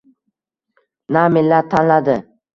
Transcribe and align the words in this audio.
Na 1.13 1.23
millat 1.33 1.65
tanladi 1.71 2.17